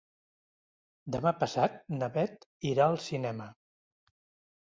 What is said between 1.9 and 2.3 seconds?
na